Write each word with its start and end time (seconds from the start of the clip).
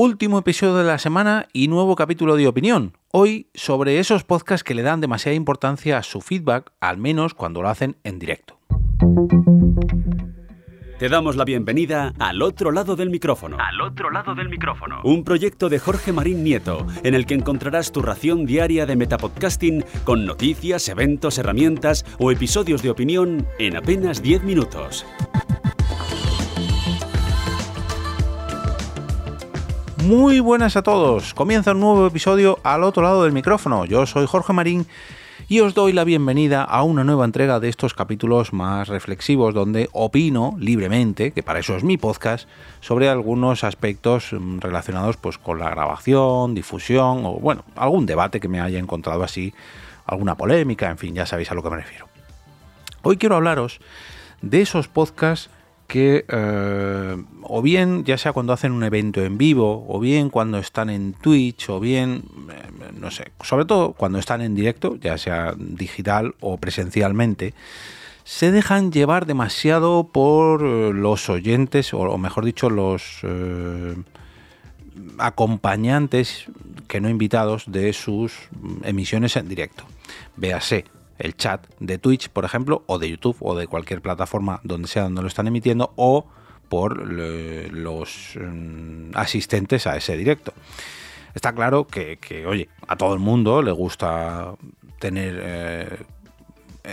Último 0.00 0.38
episodio 0.38 0.76
de 0.76 0.84
la 0.84 0.96
semana 0.98 1.48
y 1.52 1.66
nuevo 1.66 1.96
capítulo 1.96 2.36
de 2.36 2.46
opinión. 2.46 2.92
Hoy 3.10 3.48
sobre 3.52 3.98
esos 3.98 4.22
podcasts 4.22 4.62
que 4.62 4.76
le 4.76 4.82
dan 4.82 5.00
demasiada 5.00 5.34
importancia 5.34 5.98
a 5.98 6.04
su 6.04 6.20
feedback, 6.20 6.70
al 6.78 6.98
menos 6.98 7.34
cuando 7.34 7.62
lo 7.62 7.68
hacen 7.68 7.96
en 8.04 8.20
directo. 8.20 8.60
Te 11.00 11.08
damos 11.08 11.34
la 11.34 11.44
bienvenida 11.44 12.14
al 12.20 12.42
otro 12.42 12.70
lado 12.70 12.94
del 12.94 13.10
micrófono. 13.10 13.56
Al 13.58 13.80
otro 13.80 14.12
lado 14.12 14.36
del 14.36 14.48
micrófono. 14.48 15.00
Un 15.02 15.24
proyecto 15.24 15.68
de 15.68 15.80
Jorge 15.80 16.12
Marín 16.12 16.44
Nieto, 16.44 16.86
en 17.02 17.14
el 17.14 17.26
que 17.26 17.34
encontrarás 17.34 17.90
tu 17.90 18.00
ración 18.00 18.46
diaria 18.46 18.86
de 18.86 18.94
metapodcasting 18.94 19.84
con 20.04 20.24
noticias, 20.24 20.88
eventos, 20.88 21.38
herramientas 21.38 22.06
o 22.20 22.30
episodios 22.30 22.82
de 22.84 22.90
opinión 22.90 23.48
en 23.58 23.76
apenas 23.76 24.22
10 24.22 24.44
minutos. 24.44 25.04
Muy 30.08 30.40
buenas 30.40 30.74
a 30.74 30.82
todos. 30.82 31.34
Comienza 31.34 31.72
un 31.72 31.80
nuevo 31.80 32.06
episodio 32.06 32.58
al 32.62 32.82
otro 32.82 33.02
lado 33.02 33.24
del 33.24 33.32
micrófono. 33.32 33.84
Yo 33.84 34.06
soy 34.06 34.26
Jorge 34.26 34.54
Marín 34.54 34.86
y 35.50 35.60
os 35.60 35.74
doy 35.74 35.92
la 35.92 36.04
bienvenida 36.04 36.64
a 36.64 36.82
una 36.82 37.04
nueva 37.04 37.26
entrega 37.26 37.60
de 37.60 37.68
estos 37.68 37.92
capítulos 37.92 38.54
más 38.54 38.88
reflexivos 38.88 39.52
donde 39.52 39.90
opino 39.92 40.56
libremente, 40.58 41.32
que 41.32 41.42
para 41.42 41.58
eso 41.58 41.76
es 41.76 41.84
mi 41.84 41.98
podcast, 41.98 42.48
sobre 42.80 43.10
algunos 43.10 43.64
aspectos 43.64 44.32
mm, 44.32 44.60
relacionados 44.60 45.18
pues 45.18 45.36
con 45.36 45.58
la 45.58 45.68
grabación, 45.68 46.54
difusión 46.54 47.26
o 47.26 47.34
bueno, 47.34 47.66
algún 47.76 48.06
debate 48.06 48.40
que 48.40 48.48
me 48.48 48.62
haya 48.62 48.78
encontrado 48.78 49.22
así, 49.22 49.52
alguna 50.06 50.36
polémica, 50.36 50.88
en 50.88 50.96
fin, 50.96 51.14
ya 51.14 51.26
sabéis 51.26 51.50
a 51.50 51.54
lo 51.54 51.62
que 51.62 51.68
me 51.68 51.76
refiero. 51.76 52.08
Hoy 53.02 53.18
quiero 53.18 53.36
hablaros 53.36 53.78
de 54.40 54.62
esos 54.62 54.88
podcasts 54.88 55.50
que 55.88 56.26
eh, 56.28 57.16
o 57.42 57.62
bien 57.62 58.04
ya 58.04 58.18
sea 58.18 58.34
cuando 58.34 58.52
hacen 58.52 58.72
un 58.72 58.84
evento 58.84 59.24
en 59.24 59.38
vivo, 59.38 59.86
o 59.88 59.98
bien 59.98 60.28
cuando 60.28 60.58
están 60.58 60.90
en 60.90 61.14
Twitch, 61.14 61.70
o 61.70 61.80
bien, 61.80 62.24
eh, 62.50 62.92
no 63.00 63.10
sé, 63.10 63.32
sobre 63.40 63.64
todo 63.64 63.94
cuando 63.94 64.18
están 64.18 64.42
en 64.42 64.54
directo, 64.54 64.96
ya 64.96 65.16
sea 65.16 65.54
digital 65.56 66.34
o 66.40 66.58
presencialmente, 66.58 67.54
se 68.22 68.52
dejan 68.52 68.92
llevar 68.92 69.24
demasiado 69.24 70.08
por 70.12 70.62
eh, 70.62 70.92
los 70.92 71.30
oyentes, 71.30 71.94
o, 71.94 72.18
mejor 72.18 72.44
dicho, 72.44 72.68
los 72.68 73.22
acompañantes, 75.18 76.44
que 76.86 77.00
no 77.00 77.08
invitados, 77.08 77.64
de 77.66 77.94
sus 77.94 78.34
emisiones 78.82 79.36
en 79.36 79.48
directo. 79.48 79.84
Véase, 80.36 80.84
el 81.18 81.36
chat 81.36 81.66
de 81.80 81.98
Twitch, 81.98 82.28
por 82.28 82.44
ejemplo, 82.44 82.82
o 82.86 82.98
de 82.98 83.10
YouTube, 83.10 83.36
o 83.40 83.56
de 83.56 83.66
cualquier 83.66 84.00
plataforma 84.00 84.60
donde 84.62 84.88
sea 84.88 85.04
donde 85.04 85.22
lo 85.22 85.28
están 85.28 85.46
emitiendo, 85.46 85.92
o 85.96 86.26
por 86.68 87.06
los 87.06 88.38
mm, 88.40 89.10
asistentes 89.14 89.86
a 89.86 89.96
ese 89.96 90.16
directo. 90.16 90.52
Está 91.34 91.52
claro 91.52 91.86
que, 91.86 92.18
oye, 92.46 92.68
a 92.86 92.96
todo 92.96 93.14
el 93.14 93.20
mundo 93.20 93.62
le 93.62 93.72
gusta 93.72 94.54
tener 94.98 95.40
eh, 95.42 96.04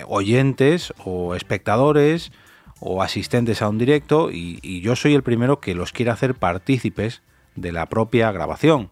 oyentes 0.08 0.94
o 1.04 1.36
espectadores 1.36 2.32
o 2.80 3.02
asistentes 3.02 3.62
a 3.62 3.70
un 3.70 3.78
directo 3.78 4.30
y, 4.32 4.60
y 4.62 4.82
yo 4.82 4.96
soy 4.96 5.16
el 5.16 5.24
primero 5.24 5.60
que 5.60 5.74
los 5.74 5.92
quiere 5.92 6.12
hacer 6.12 6.36
partícipes 6.36 7.22
de 7.56 7.72
la 7.72 7.88
propia 7.88 8.32
grabación. 8.32 8.90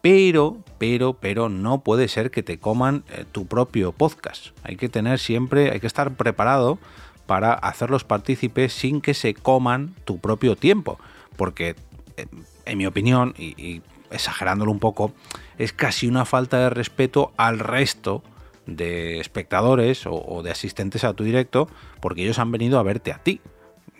Pero, 0.00 0.58
pero, 0.78 1.14
pero 1.14 1.48
no 1.48 1.80
puede 1.80 2.08
ser 2.08 2.30
que 2.30 2.42
te 2.42 2.58
coman 2.58 3.04
eh, 3.10 3.24
tu 3.30 3.46
propio 3.46 3.92
podcast. 3.92 4.48
Hay 4.62 4.76
que 4.76 4.88
tener 4.88 5.18
siempre, 5.18 5.70
hay 5.70 5.80
que 5.80 5.86
estar 5.86 6.14
preparado 6.14 6.78
para 7.26 7.52
hacerlos 7.54 8.04
partícipes 8.04 8.72
sin 8.72 9.00
que 9.00 9.14
se 9.14 9.34
coman 9.34 9.94
tu 10.04 10.18
propio 10.18 10.56
tiempo. 10.56 10.98
Porque, 11.36 11.74
eh, 12.16 12.26
en 12.64 12.78
mi 12.78 12.86
opinión, 12.86 13.34
y, 13.36 13.82
exagerándolo 14.10 14.70
un 14.70 14.78
poco, 14.78 15.12
es 15.58 15.72
casi 15.72 16.06
una 16.06 16.24
falta 16.24 16.60
de 16.60 16.70
respeto 16.70 17.32
al 17.36 17.58
resto 17.58 18.22
de 18.66 19.20
espectadores 19.20 20.06
o, 20.06 20.14
o 20.14 20.42
de 20.42 20.50
asistentes 20.50 21.04
a 21.04 21.12
tu 21.12 21.22
directo 21.22 21.68
porque 22.00 22.22
ellos 22.22 22.38
han 22.38 22.50
venido 22.50 22.80
a 22.80 22.82
verte 22.82 23.12
a 23.12 23.18
ti 23.18 23.40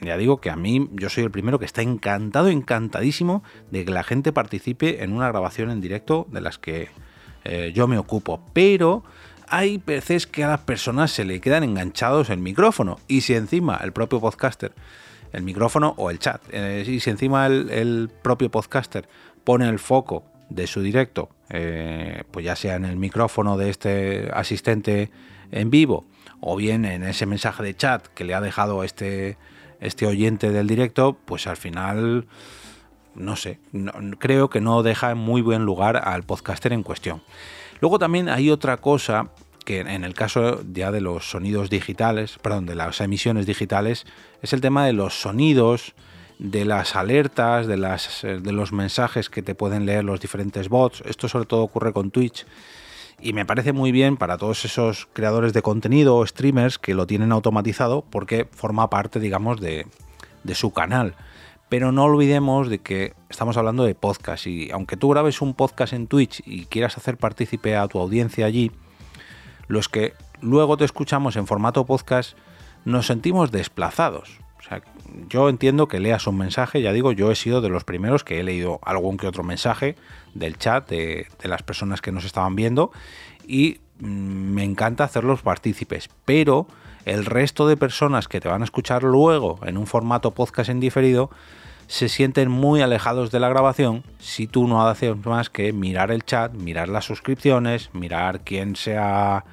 ya 0.00 0.16
digo 0.16 0.40
que 0.40 0.50
a 0.50 0.56
mí 0.56 0.88
yo 0.92 1.08
soy 1.08 1.24
el 1.24 1.30
primero 1.30 1.58
que 1.58 1.64
está 1.64 1.82
encantado, 1.82 2.48
encantadísimo 2.48 3.42
de 3.70 3.84
que 3.84 3.92
la 3.92 4.02
gente 4.02 4.32
participe 4.32 5.02
en 5.02 5.12
una 5.12 5.28
grabación 5.28 5.70
en 5.70 5.80
directo 5.80 6.26
de 6.30 6.40
las 6.40 6.58
que 6.58 6.90
eh, 7.44 7.72
yo 7.74 7.86
me 7.86 7.98
ocupo. 7.98 8.44
Pero 8.52 9.04
hay 9.48 9.78
veces 9.78 10.26
que 10.26 10.44
a 10.44 10.48
las 10.48 10.60
personas 10.60 11.12
se 11.12 11.24
le 11.24 11.40
quedan 11.40 11.64
enganchados 11.64 12.30
el 12.30 12.38
micrófono 12.38 12.98
y 13.08 13.22
si 13.22 13.34
encima 13.34 13.80
el 13.82 13.92
propio 13.92 14.20
podcaster, 14.20 14.72
el 15.32 15.42
micrófono 15.42 15.94
o 15.96 16.10
el 16.10 16.18
chat, 16.18 16.42
eh, 16.50 16.84
y 16.86 17.00
si 17.00 17.10
encima 17.10 17.46
el, 17.46 18.10
propio 18.22 18.50
podcaster 18.50 19.08
pone 19.44 19.68
el 19.68 19.78
foco 19.78 20.24
de 20.50 20.66
su 20.66 20.80
directo, 20.82 21.30
eh, 21.50 22.22
pues 22.30 22.44
ya 22.44 22.56
sea 22.56 22.76
en 22.76 22.84
el 22.84 22.96
micrófono 22.96 23.56
de 23.56 23.70
este 23.70 24.30
asistente 24.32 25.10
en 25.50 25.70
vivo 25.70 26.06
o 26.40 26.56
bien 26.56 26.84
en 26.84 27.02
ese 27.02 27.26
mensaje 27.26 27.62
de 27.62 27.74
chat 27.74 28.06
que 28.08 28.24
le 28.24 28.34
ha 28.34 28.40
dejado 28.40 28.84
este 28.84 29.36
este 29.80 30.06
oyente 30.06 30.50
del 30.50 30.66
directo, 30.66 31.16
pues 31.24 31.46
al 31.46 31.56
final, 31.56 32.26
no 33.14 33.36
sé, 33.36 33.58
creo 34.18 34.50
que 34.50 34.60
no 34.60 34.82
deja 34.82 35.10
en 35.10 35.18
muy 35.18 35.42
buen 35.42 35.64
lugar 35.64 35.96
al 35.96 36.22
podcaster 36.22 36.72
en 36.72 36.82
cuestión. 36.82 37.22
Luego 37.80 37.98
también 37.98 38.28
hay 38.28 38.50
otra 38.50 38.78
cosa 38.78 39.30
que 39.64 39.80
en 39.80 40.04
el 40.04 40.14
caso 40.14 40.62
ya 40.72 40.92
de 40.92 41.00
los 41.00 41.28
sonidos 41.28 41.70
digitales, 41.70 42.38
perdón, 42.40 42.66
de 42.66 42.76
las 42.76 43.00
emisiones 43.00 43.46
digitales, 43.46 44.06
es 44.40 44.52
el 44.52 44.60
tema 44.60 44.86
de 44.86 44.92
los 44.92 45.20
sonidos, 45.20 45.94
de 46.38 46.64
las 46.64 46.94
alertas, 46.94 47.66
de, 47.66 47.76
las, 47.76 48.22
de 48.22 48.52
los 48.52 48.72
mensajes 48.72 49.28
que 49.28 49.42
te 49.42 49.54
pueden 49.54 49.84
leer 49.84 50.04
los 50.04 50.20
diferentes 50.20 50.68
bots. 50.68 51.02
Esto 51.06 51.28
sobre 51.28 51.46
todo 51.46 51.62
ocurre 51.62 51.92
con 51.92 52.10
Twitch 52.10 52.46
y 53.20 53.32
me 53.32 53.46
parece 53.46 53.72
muy 53.72 53.92
bien 53.92 54.16
para 54.16 54.38
todos 54.38 54.64
esos 54.64 55.08
creadores 55.12 55.52
de 55.52 55.62
contenido 55.62 56.16
o 56.16 56.26
streamers 56.26 56.78
que 56.78 56.94
lo 56.94 57.06
tienen 57.06 57.32
automatizado 57.32 58.04
porque 58.10 58.48
forma 58.50 58.90
parte, 58.90 59.20
digamos, 59.20 59.60
de, 59.60 59.86
su 60.54 60.72
canal. 60.72 61.14
Pero 61.68 61.90
no 61.90 62.04
olvidemos 62.04 62.68
de 62.68 62.78
que 62.78 63.14
estamos 63.28 63.56
hablando 63.56 63.84
de 63.84 63.94
podcast 63.94 64.46
y 64.46 64.70
aunque 64.70 64.96
tú 64.96 65.08
grabes 65.08 65.40
un 65.40 65.54
podcast 65.54 65.92
en 65.92 66.06
Twitch 66.06 66.42
y 66.46 66.66
quieras 66.66 66.96
hacer 66.96 67.16
partícipe 67.16 67.76
a 67.76 67.88
tu 67.88 67.98
audiencia 67.98 68.46
allí, 68.46 68.70
los 69.66 69.88
que 69.88 70.14
luego 70.40 70.76
te 70.76 70.84
escuchamos 70.84 71.36
en 71.36 71.46
formato 71.46 71.84
podcast 71.84 72.36
nos 72.84 73.06
sentimos 73.06 73.50
desplazados. 73.50 74.45
Sea, 74.68 74.82
yo 75.28 75.48
entiendo 75.48 75.86
que 75.86 76.00
leas 76.00 76.26
un 76.26 76.38
mensaje, 76.38 76.82
ya 76.82 76.92
digo, 76.92 77.12
yo 77.12 77.30
he 77.30 77.36
sido 77.36 77.60
de 77.60 77.68
los 77.68 77.84
primeros 77.84 78.24
que 78.24 78.40
he 78.40 78.42
leído 78.42 78.80
algún 78.82 79.16
que 79.16 79.26
otro 79.26 79.44
mensaje 79.44 79.96
del 80.34 80.58
chat 80.58 80.88
de, 80.88 81.28
las 81.42 81.62
personas 81.62 82.00
que 82.00 82.12
nos 82.12 82.24
estaban 82.24 82.56
viendo 82.56 82.90
y 83.46 83.78
mm, 84.00 84.06
me 84.06 84.64
encanta 84.64 85.04
hacerlos 85.04 85.42
partícipes, 85.42 86.10
pero 86.24 86.66
el 87.04 87.24
resto 87.24 87.68
de 87.68 87.76
personas 87.76 88.26
que 88.26 88.40
te 88.40 88.48
van 88.48 88.62
a 88.62 88.64
escuchar 88.64 89.04
luego 89.04 89.60
en 89.64 89.78
un 89.78 89.86
formato 89.86 90.32
podcast 90.32 90.70
en 90.70 90.80
diferido 90.80 91.30
se 91.86 92.08
sienten 92.08 92.50
muy 92.50 92.82
alejados 92.82 93.30
de 93.30 93.38
la 93.38 93.48
grabación 93.48 94.02
si 94.18 94.48
tú 94.48 94.66
no 94.66 94.88
haces 94.88 95.16
más 95.24 95.48
que 95.48 95.72
mirar 95.72 96.10
el 96.10 96.24
chat, 96.24 96.52
mirar 96.52 96.88
las 96.88 97.04
suscripciones, 97.04 97.90
mirar 97.92 98.40
quién 98.40 98.74
sea 98.74 99.44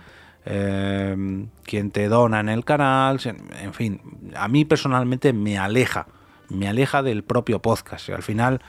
eh, 0.45 1.45
quién 1.63 1.91
te 1.91 2.09
dona 2.09 2.41
en 2.41 2.49
el 2.49 2.65
canal, 2.65 3.19
en 3.61 3.73
fin, 3.73 4.01
a 4.35 4.47
mí 4.47 4.65
personalmente 4.65 5.33
me 5.33 5.57
aleja, 5.57 6.07
me 6.49 6.67
aleja 6.67 7.03
del 7.03 7.23
propio 7.23 7.61
podcast. 7.61 8.09
Al 8.09 8.23
final 8.23 8.61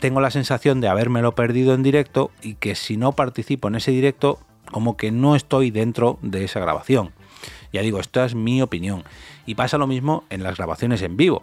tengo 0.00 0.20
la 0.20 0.30
sensación 0.30 0.80
de 0.80 0.88
habérmelo 0.88 1.34
perdido 1.34 1.74
en 1.74 1.82
directo 1.82 2.30
y 2.42 2.54
que 2.54 2.74
si 2.74 2.96
no 2.96 3.12
participo 3.12 3.68
en 3.68 3.76
ese 3.76 3.90
directo, 3.90 4.38
como 4.70 4.96
que 4.96 5.10
no 5.10 5.34
estoy 5.34 5.70
dentro 5.70 6.18
de 6.22 6.44
esa 6.44 6.60
grabación. 6.60 7.12
Ya 7.72 7.82
digo, 7.82 8.00
esta 8.00 8.24
es 8.24 8.34
mi 8.34 8.62
opinión. 8.62 9.04
Y 9.46 9.54
pasa 9.54 9.78
lo 9.78 9.86
mismo 9.86 10.24
en 10.30 10.42
las 10.42 10.56
grabaciones 10.56 11.02
en 11.02 11.16
vivo. 11.16 11.42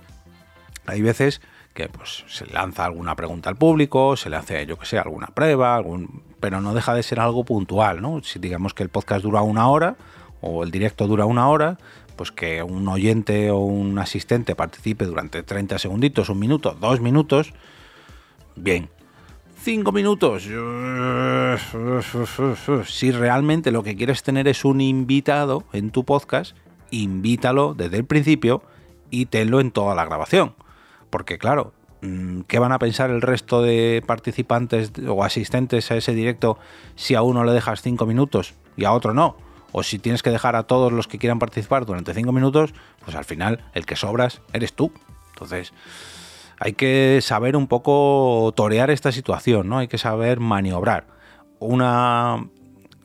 Hay 0.86 1.02
veces 1.02 1.42
que 1.74 1.90
pues, 1.90 2.24
se 2.28 2.46
lanza 2.48 2.86
alguna 2.86 3.16
pregunta 3.16 3.50
al 3.50 3.58
público, 3.58 4.16
se 4.16 4.30
le 4.30 4.38
hace, 4.38 4.66
yo 4.66 4.78
que 4.78 4.86
sé, 4.86 4.98
alguna 4.98 5.28
prueba, 5.28 5.76
algún... 5.76 6.24
pero 6.40 6.62
no 6.62 6.74
deja 6.74 6.94
de 6.94 7.04
ser 7.04 7.20
algo 7.20 7.44
puntual, 7.44 8.02
¿no? 8.02 8.22
Si 8.24 8.40
digamos 8.40 8.74
que 8.74 8.84
el 8.84 8.90
podcast 8.90 9.24
dura 9.24 9.42
una 9.42 9.68
hora 9.68 9.98
o 10.46 10.64
el 10.64 10.72
directo 10.72 11.08
dura 11.08 11.26
una 11.26 11.50
hora, 11.50 11.78
pues 12.16 12.32
que 12.32 12.64
un 12.64 12.88
oyente 12.88 13.52
o 13.52 13.58
un 13.58 14.00
asistente 14.00 14.56
participe 14.56 15.06
durante 15.06 15.44
30 15.44 15.80
segunditos, 15.80 16.30
un 16.30 16.40
minuto, 16.40 16.78
dos 16.80 17.02
minutos, 17.02 17.54
Bien. 18.56 18.90
Cinco 19.62 19.92
minutos. 19.92 20.44
Si 22.88 23.12
realmente 23.12 23.72
lo 23.72 23.84
que 23.84 23.96
quieres 23.96 24.24
tener 24.24 24.48
es 24.48 24.64
un 24.64 24.82
invitado 24.82 25.64
en 25.74 25.90
tu 25.90 26.04
podcast, 26.06 26.56
invítalo 26.92 27.74
desde 27.74 27.98
el 27.98 28.06
principio 28.06 28.62
y 29.10 29.26
tenlo 29.26 29.60
en 29.60 29.72
toda 29.72 29.96
la 29.96 30.06
grabación. 30.06 30.56
Porque 31.10 31.38
claro, 31.38 31.74
mm, 32.02 32.42
¿qué 32.42 32.60
van 32.60 32.72
a 32.72 32.80
pensar 32.80 33.10
el 33.10 33.22
resto 33.22 33.62
de 33.62 34.04
participantes 34.06 34.92
o 35.08 35.24
asistentes 35.24 35.90
a 35.92 35.96
ese 35.96 36.14
directo 36.14 36.58
si 36.96 37.16
a 37.16 37.24
uno 37.24 37.44
le 37.44 37.52
dejas 37.52 37.82
cinco 37.82 38.06
minutos 38.06 38.54
y 38.78 38.86
a 38.86 38.94
otro 38.94 39.14
no? 39.14 39.36
O 39.78 39.84
si 39.84 40.00
tienes 40.00 40.24
que 40.24 40.30
dejar 40.30 40.56
a 40.56 40.64
todos 40.64 40.94
los 40.94 41.06
que 41.10 41.18
quieran 41.18 41.38
participar 41.38 41.86
durante 41.86 42.14
cinco 42.14 42.32
minutos, 42.32 42.74
pues 43.04 43.14
al 43.18 43.26
final 43.26 43.60
el 43.74 43.86
que 43.86 43.98
sobras 43.98 44.42
eres 44.54 44.72
tú. 44.72 44.94
Entonces, 45.34 45.74
hay 46.58 46.72
que 46.72 47.20
saber 47.22 47.58
un 47.58 47.68
poco 47.68 48.54
torear 48.56 48.90
esta 48.90 49.12
situación, 49.12 49.68
¿no? 49.68 49.80
Hay 49.80 49.90
que 49.90 49.98
saber 49.98 50.40
maniobrar. 50.40 51.08
Una, 51.60 52.48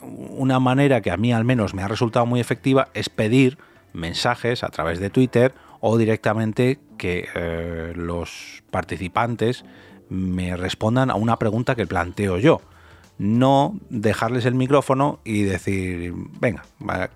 una 0.01 0.61
manera 0.61 1.01
que 1.01 1.11
a 1.11 1.17
mí 1.17 1.33
al 1.33 1.45
menos 1.45 1.75
me 1.75 1.83
ha 1.83 1.89
resultado 1.89 2.25
muy 2.25 2.39
efectiva 2.39 2.87
es 2.95 3.09
pedir 3.09 3.59
mensajes 3.93 4.63
a 4.63 4.69
través 4.69 5.01
de 5.01 5.11
Twitter 5.11 5.53
o 5.81 5.99
directamente 5.99 6.79
que 6.99 7.29
eh, 7.35 7.95
los 7.97 8.63
participantes 8.71 9.65
me 10.09 10.57
respondan 10.57 11.11
a 11.11 11.17
una 11.17 11.37
pregunta 11.37 11.75
que 11.75 11.89
planteo 11.89 12.39
yo. 12.39 12.61
No 13.21 13.79
dejarles 13.91 14.47
el 14.47 14.55
micrófono 14.55 15.21
y 15.25 15.43
decir, 15.43 16.15
venga, 16.41 16.63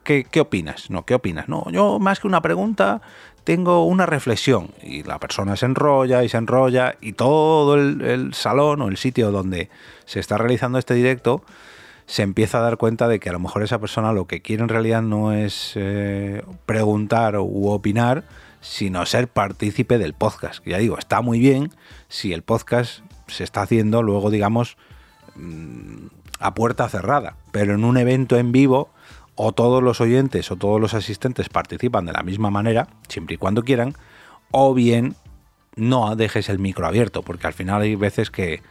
¿qué, 0.02 0.26
¿qué, 0.30 0.40
opinas? 0.40 0.90
No, 0.90 1.06
¿qué 1.06 1.14
opinas? 1.14 1.48
No, 1.48 1.64
yo 1.70 1.98
más 1.98 2.20
que 2.20 2.26
una 2.26 2.42
pregunta 2.42 3.00
tengo 3.44 3.84
una 3.86 4.06
reflexión. 4.06 4.70
Y 4.82 5.02
la 5.04 5.18
persona 5.18 5.56
se 5.56 5.66
enrolla 5.66 6.24
y 6.24 6.28
se 6.28 6.38
enrolla 6.38 6.96
y 7.00 7.12
todo 7.12 7.74
el, 7.76 8.34
salón 8.34 8.82
o 8.82 8.88
el 8.88 8.96
sitio 8.96 9.30
donde 9.30 9.70
se 10.06 10.18
está 10.18 10.36
realizando 10.36 10.78
este 10.78 10.94
directo 10.94 11.42
se 12.06 12.22
empieza 12.22 12.58
a 12.58 12.60
dar 12.60 12.76
cuenta 12.76 13.08
de 13.08 13.18
que 13.18 13.30
a 13.30 13.32
lo 13.32 13.38
mejor 13.38 13.62
esa 13.62 13.78
persona 13.78 14.12
lo 14.12 14.26
que 14.26 14.42
quiere 14.42 14.62
en 14.62 14.68
realidad 14.68 15.00
no 15.00 15.32
es 15.32 15.72
eh, 15.74 16.42
preguntar 16.66 17.38
u 17.38 17.68
opinar, 17.68 18.24
sino 18.60 19.06
ser 19.06 19.26
partícipe 19.26 19.96
del 19.96 20.12
podcast. 20.12 20.62
Ya 20.66 20.76
digo, 20.76 20.98
está 20.98 21.22
muy 21.22 21.38
bien 21.38 21.70
si 22.08 22.34
el 22.34 22.42
podcast 22.42 23.00
se 23.26 23.42
está 23.42 23.62
haciendo 23.62 24.02
luego, 24.02 24.28
digamos, 24.28 24.76
a 26.38 26.54
puerta 26.54 26.88
cerrada, 26.88 27.36
pero 27.52 27.74
en 27.74 27.84
un 27.84 27.96
evento 27.96 28.36
en 28.36 28.52
vivo 28.52 28.90
o 29.36 29.52
todos 29.52 29.82
los 29.82 30.00
oyentes 30.00 30.50
o 30.50 30.56
todos 30.56 30.80
los 30.80 30.94
asistentes 30.94 31.48
participan 31.48 32.06
de 32.06 32.12
la 32.12 32.22
misma 32.22 32.50
manera, 32.50 32.88
siempre 33.08 33.34
y 33.34 33.38
cuando 33.38 33.62
quieran, 33.62 33.94
o 34.50 34.74
bien 34.74 35.16
no 35.76 36.14
dejes 36.14 36.48
el 36.48 36.58
micro 36.58 36.86
abierto, 36.86 37.22
porque 37.22 37.46
al 37.46 37.52
final 37.52 37.82
hay 37.82 37.96
veces 37.96 38.30
que 38.30 38.62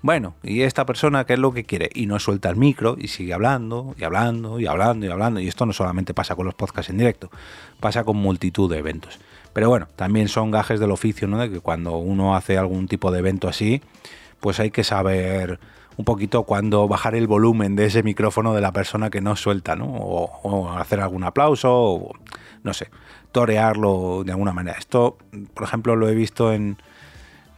bueno, 0.00 0.34
y 0.44 0.62
esta 0.62 0.86
persona, 0.86 1.24
¿qué 1.24 1.32
es 1.32 1.38
lo 1.40 1.52
que 1.52 1.64
quiere? 1.64 1.90
Y 1.92 2.06
no 2.06 2.20
suelta 2.20 2.48
el 2.48 2.56
micro 2.56 2.96
y 2.96 3.08
sigue 3.08 3.34
hablando 3.34 3.96
y 3.98 4.04
hablando 4.04 4.60
y 4.60 4.66
hablando 4.66 5.06
y 5.06 5.08
hablando. 5.08 5.40
Y 5.40 5.48
esto 5.48 5.66
no 5.66 5.72
solamente 5.72 6.14
pasa 6.14 6.36
con 6.36 6.46
los 6.46 6.54
podcasts 6.54 6.90
en 6.90 6.98
directo, 6.98 7.30
pasa 7.80 8.04
con 8.04 8.16
multitud 8.16 8.70
de 8.70 8.78
eventos. 8.78 9.18
Pero 9.52 9.68
bueno, 9.68 9.88
también 9.96 10.28
son 10.28 10.52
gajes 10.52 10.78
del 10.78 10.92
oficio, 10.92 11.26
¿no? 11.26 11.38
De 11.38 11.50
que 11.50 11.58
cuando 11.58 11.96
uno 11.96 12.36
hace 12.36 12.56
algún 12.56 12.86
tipo 12.86 13.10
de 13.10 13.18
evento 13.18 13.48
así, 13.48 13.82
pues 14.38 14.60
hay 14.60 14.70
que 14.70 14.84
saber 14.84 15.58
un 15.98 16.04
poquito 16.06 16.44
cuándo 16.44 16.88
bajar 16.88 17.14
el 17.14 17.26
volumen 17.26 17.76
de 17.76 17.84
ese 17.84 18.02
micrófono 18.02 18.54
de 18.54 18.62
la 18.62 18.72
persona 18.72 19.10
que 19.10 19.20
no 19.20 19.36
suelta, 19.36 19.76
¿no? 19.76 19.84
O, 19.84 20.40
o 20.42 20.70
hacer 20.70 21.00
algún 21.00 21.24
aplauso, 21.24 21.70
o 21.70 22.12
no 22.62 22.72
sé, 22.72 22.88
torearlo 23.32 24.22
de 24.24 24.32
alguna 24.32 24.54
manera. 24.54 24.78
Esto, 24.78 25.18
por 25.52 25.64
ejemplo, 25.64 25.96
lo 25.96 26.08
he 26.08 26.14
visto 26.14 26.52
en 26.52 26.78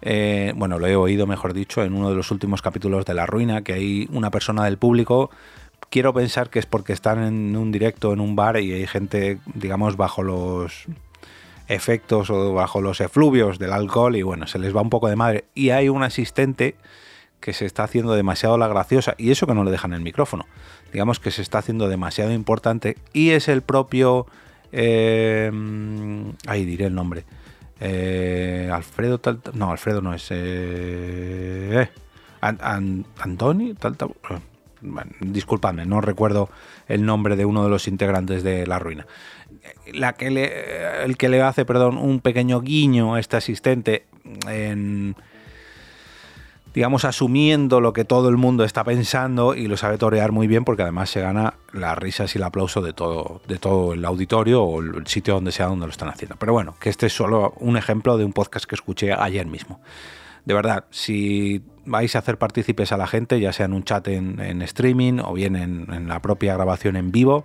eh, 0.02 0.52
bueno, 0.56 0.78
lo 0.78 0.86
he 0.86 0.96
oído, 0.96 1.26
mejor 1.26 1.52
dicho, 1.52 1.82
en 1.82 1.94
uno 1.94 2.10
de 2.10 2.16
los 2.16 2.30
últimos 2.30 2.62
capítulos 2.62 3.04
de 3.04 3.14
La 3.14 3.26
Ruina, 3.26 3.62
que 3.62 3.74
hay 3.74 4.08
una 4.12 4.30
persona 4.30 4.64
del 4.64 4.78
público. 4.78 5.30
Quiero 5.90 6.14
pensar 6.14 6.50
que 6.50 6.58
es 6.58 6.66
porque 6.66 6.92
están 6.92 7.22
en 7.22 7.56
un 7.56 7.72
directo 7.72 8.12
en 8.12 8.20
un 8.20 8.36
bar 8.36 8.58
y 8.58 8.72
hay 8.72 8.86
gente, 8.86 9.38
digamos, 9.54 9.96
bajo 9.96 10.22
los 10.22 10.86
efectos 11.68 12.30
o 12.30 12.52
bajo 12.52 12.80
los 12.80 13.00
efluvios 13.00 13.58
del 13.58 13.72
alcohol 13.72 14.16
y 14.16 14.22
bueno, 14.22 14.46
se 14.46 14.58
les 14.58 14.74
va 14.74 14.80
un 14.80 14.90
poco 14.90 15.08
de 15.08 15.16
madre. 15.16 15.44
Y 15.54 15.70
hay 15.70 15.88
un 15.88 16.02
asistente 16.02 16.76
que 17.40 17.52
se 17.52 17.66
está 17.66 17.84
haciendo 17.84 18.14
demasiado 18.14 18.58
la 18.58 18.68
graciosa 18.68 19.14
y 19.18 19.30
eso 19.30 19.46
que 19.46 19.54
no 19.54 19.64
le 19.64 19.70
dejan 19.70 19.92
el 19.92 20.02
micrófono. 20.02 20.46
Digamos 20.92 21.20
que 21.20 21.30
se 21.30 21.42
está 21.42 21.58
haciendo 21.58 21.88
demasiado 21.88 22.32
importante 22.32 22.96
y 23.12 23.30
es 23.30 23.48
el 23.48 23.62
propio... 23.62 24.26
Eh, 24.72 25.50
ahí 26.46 26.64
diré 26.64 26.86
el 26.86 26.94
nombre 26.94 27.24
eh, 27.80 28.70
Alfredo 28.72 29.18
tal, 29.18 29.40
no, 29.54 29.70
Alfredo 29.70 30.02
no 30.02 30.12
es. 30.12 30.28
Eh, 30.30 31.88
Antoni 32.42 33.74
tal, 33.74 33.96
disculpadme, 35.20 35.86
no 35.86 36.00
recuerdo 36.00 36.50
el 36.88 37.04
nombre 37.04 37.36
de 37.36 37.44
uno 37.44 37.64
de 37.64 37.70
los 37.70 37.88
integrantes 37.88 38.42
de 38.42 38.66
La 38.66 38.78
Ruina. 38.78 39.06
La 39.92 40.12
que 40.12 40.30
le, 40.30 41.04
el 41.04 41.16
que 41.16 41.28
le 41.28 41.42
hace, 41.42 41.64
perdón, 41.64 41.96
un 41.96 42.20
pequeño 42.20 42.60
guiño 42.60 43.14
a 43.14 43.20
este 43.20 43.36
asistente 43.36 44.06
en 44.46 45.16
digamos, 46.74 47.04
asumiendo 47.04 47.80
lo 47.80 47.92
que 47.92 48.04
todo 48.04 48.28
el 48.28 48.36
mundo 48.36 48.64
está 48.64 48.84
pensando 48.84 49.54
y 49.54 49.66
lo 49.66 49.76
sabe 49.76 49.98
torear 49.98 50.32
muy 50.32 50.46
bien 50.46 50.64
porque 50.64 50.82
además 50.82 51.10
se 51.10 51.20
gana 51.20 51.54
las 51.72 51.98
risas 51.98 52.34
y 52.34 52.38
el 52.38 52.44
aplauso 52.44 52.80
de 52.80 52.92
todo, 52.92 53.40
de 53.48 53.58
todo 53.58 53.92
el 53.92 54.04
auditorio 54.04 54.62
o 54.62 54.80
el 54.80 55.06
sitio 55.06 55.34
donde 55.34 55.52
sea 55.52 55.66
donde 55.66 55.86
lo 55.86 55.92
están 55.92 56.08
haciendo. 56.08 56.36
Pero 56.36 56.52
bueno, 56.52 56.76
que 56.80 56.90
este 56.90 57.06
es 57.06 57.12
solo 57.12 57.54
un 57.58 57.76
ejemplo 57.76 58.16
de 58.18 58.24
un 58.24 58.32
podcast 58.32 58.66
que 58.66 58.76
escuché 58.76 59.12
ayer 59.12 59.46
mismo. 59.46 59.80
De 60.44 60.54
verdad, 60.54 60.84
si 60.90 61.62
vais 61.84 62.14
a 62.14 62.20
hacer 62.20 62.38
partícipes 62.38 62.92
a 62.92 62.96
la 62.96 63.06
gente, 63.06 63.40
ya 63.40 63.52
sea 63.52 63.66
en 63.66 63.72
un 63.72 63.84
chat 63.84 64.06
en, 64.08 64.62
streaming 64.62 65.20
o 65.24 65.32
bien 65.32 65.56
en, 65.56 65.92
en 65.92 66.08
la 66.08 66.22
propia 66.22 66.54
grabación 66.54 66.96
en 66.96 67.10
vivo, 67.10 67.44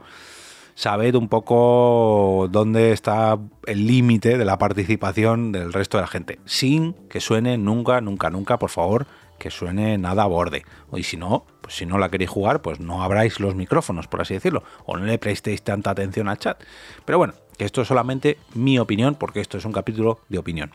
sabed 0.75 1.16
un 1.16 1.30
poco 1.30 2.48
dónde 2.51 2.92
está 2.92 3.39
el 3.66 3.88
límite 3.88 4.38
de 4.38 4.45
la 4.45 4.57
participación 4.57 5.51
del 5.51 5.74
resto 5.74 5.98
de 5.98 6.01
la 6.01 6.07
gente, 6.07 6.39
sin 6.45 6.94
que 7.10 7.22
suene 7.22 7.57
nunca, 7.57 8.01
nunca, 8.01 8.30
nunca, 8.30 8.60
por 8.60 8.69
favor, 8.69 9.07
que 9.39 9.50
suene 9.50 9.98
nada 9.98 10.24
a 10.24 10.27
borde. 10.27 10.63
Y 10.94 11.04
si 11.04 11.18
no, 11.18 11.45
pues 11.62 11.75
si 11.75 11.86
no 11.86 11.98
la 11.98 12.10
queréis 12.10 12.30
jugar, 12.30 12.62
pues 12.62 12.80
no 12.80 13.04
abráis 13.04 13.39
los 13.39 13.56
micrófonos, 13.56 14.07
por 14.07 14.22
así 14.22 14.33
decirlo, 14.33 14.63
o 14.86 14.98
no 14.98 15.06
le 15.06 15.18
prestéis 15.18 15.63
tanta 15.63 15.92
atención 15.92 16.27
al 16.27 16.38
chat. 16.38 16.62
Pero 17.06 17.18
bueno, 17.18 17.33
esto 17.57 17.81
es 17.81 17.88
solamente 17.88 18.38
mi 18.54 18.77
opinión, 18.77 19.16
porque 19.16 19.39
esto 19.39 19.57
es 19.57 19.66
un 19.66 19.72
capítulo 19.72 20.19
de 20.30 20.38
opinión. 20.38 20.72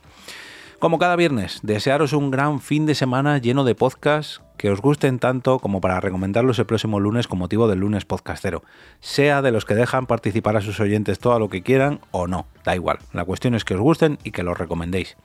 Como 0.81 0.97
cada 0.97 1.15
viernes, 1.15 1.59
desearos 1.61 2.11
un 2.11 2.31
gran 2.31 2.59
fin 2.59 2.87
de 2.87 2.95
semana 2.95 3.37
lleno 3.37 3.63
de 3.63 3.75
podcasts 3.75 4.41
que 4.57 4.71
os 4.71 4.81
gusten 4.81 5.19
tanto 5.19 5.59
como 5.59 5.79
para 5.79 5.99
recomendarlos 5.99 6.57
el 6.57 6.65
próximo 6.65 6.99
lunes 6.99 7.27
con 7.27 7.37
motivo 7.37 7.67
del 7.67 7.81
lunes 7.81 8.03
podcastero. 8.05 8.63
Sea 8.99 9.43
de 9.43 9.51
los 9.51 9.65
que 9.65 9.75
dejan 9.75 10.07
participar 10.07 10.57
a 10.57 10.61
sus 10.61 10.79
oyentes 10.79 11.19
todo 11.19 11.37
lo 11.37 11.49
que 11.49 11.61
quieran 11.61 11.99
o 12.09 12.25
no, 12.25 12.47
da 12.65 12.73
igual. 12.73 12.97
La 13.13 13.25
cuestión 13.25 13.53
es 13.53 13.63
que 13.63 13.75
os 13.75 13.79
gusten 13.79 14.17
y 14.23 14.31
que 14.31 14.41
los 14.41 14.57
recomendéis. 14.57 15.17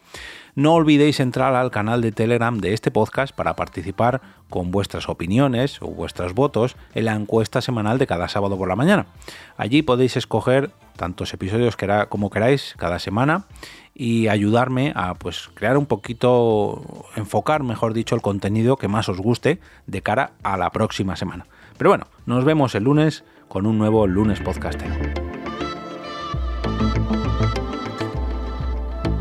No 0.54 0.74
olvidéis 0.74 1.20
entrar 1.20 1.54
al 1.54 1.70
canal 1.70 2.02
de 2.02 2.12
Telegram 2.12 2.58
de 2.58 2.74
este 2.74 2.90
podcast 2.90 3.34
para 3.34 3.56
participar 3.56 4.20
con 4.50 4.70
vuestras 4.70 5.08
opiniones 5.08 5.80
o 5.80 5.86
vuestros 5.86 6.34
votos 6.34 6.76
en 6.94 7.06
la 7.06 7.14
encuesta 7.14 7.62
semanal 7.62 7.96
de 7.96 8.06
cada 8.06 8.28
sábado 8.28 8.58
por 8.58 8.68
la 8.68 8.76
mañana. 8.76 9.06
Allí 9.56 9.80
podéis 9.80 10.18
escoger 10.18 10.70
tantos 10.96 11.32
episodios 11.34 11.76
como 12.08 12.30
queráis 12.30 12.74
cada 12.78 12.98
semana 12.98 13.46
y 13.94 14.28
ayudarme 14.28 14.92
a 14.94 15.14
pues 15.14 15.50
crear 15.54 15.78
un 15.78 15.86
poquito, 15.86 17.06
enfocar, 17.16 17.62
mejor 17.62 17.94
dicho, 17.94 18.14
el 18.14 18.22
contenido 18.22 18.76
que 18.76 18.88
más 18.88 19.08
os 19.08 19.18
guste 19.18 19.60
de 19.86 20.02
cara 20.02 20.32
a 20.42 20.56
la 20.56 20.70
próxima 20.70 21.16
semana. 21.16 21.46
Pero 21.78 21.90
bueno, 21.90 22.06
nos 22.26 22.44
vemos 22.44 22.74
el 22.74 22.84
lunes 22.84 23.24
con 23.48 23.66
un 23.66 23.78
nuevo 23.78 24.06
lunes 24.06 24.40
podcastero. 24.40 24.94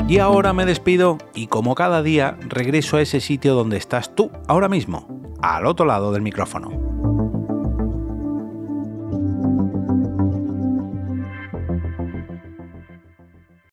Y 0.07 0.19
ahora 0.19 0.53
me 0.53 0.65
despido 0.65 1.17
y 1.33 1.47
como 1.47 1.73
cada 1.73 2.03
día 2.03 2.37
regreso 2.47 2.97
a 2.97 3.01
ese 3.01 3.19
sitio 3.21 3.55
donde 3.55 3.77
estás 3.77 4.13
tú 4.13 4.29
ahora 4.47 4.69
mismo, 4.69 5.07
al 5.41 5.65
otro 5.65 5.85
lado 5.85 6.11
del 6.11 6.21
micrófono. 6.21 6.84